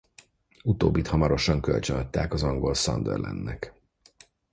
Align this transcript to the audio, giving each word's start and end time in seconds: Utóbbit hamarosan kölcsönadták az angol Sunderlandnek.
Utóbbit 0.63 1.07
hamarosan 1.07 1.61
kölcsönadták 1.61 2.33
az 2.33 2.43
angol 2.43 2.73
Sunderlandnek. 2.73 3.73